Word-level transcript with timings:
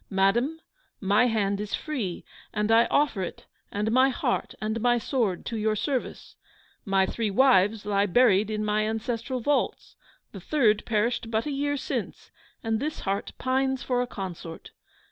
Madam, 0.09 0.59
my 0.99 1.27
hand 1.27 1.61
is 1.61 1.75
free, 1.75 2.25
and 2.51 2.71
I 2.71 2.85
offer 2.87 3.21
it, 3.21 3.45
and 3.71 3.91
my 3.91 4.09
heart 4.09 4.55
and 4.59 4.81
my 4.81 4.97
sword 4.97 5.45
to 5.45 5.57
your 5.57 5.75
service! 5.75 6.37
My 6.85 7.05
three 7.05 7.29
wives 7.29 7.85
lie 7.85 8.07
buried 8.07 8.49
in 8.49 8.65
my 8.65 8.87
ancestral 8.87 9.41
vaults. 9.41 9.97
The 10.31 10.41
third 10.41 10.85
perished 10.87 11.29
but 11.29 11.45
a 11.45 11.51
year 11.51 11.77
since; 11.77 12.31
and 12.63 12.79
this 12.79 13.01
heart 13.01 13.33
pines 13.37 13.83
for 13.83 14.01
a 14.01 14.07
consort! 14.07 14.71